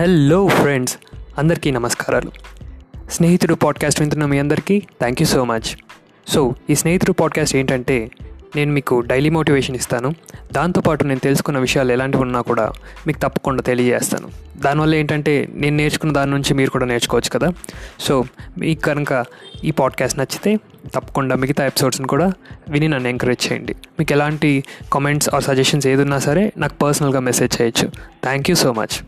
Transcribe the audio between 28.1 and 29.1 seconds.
thank you so much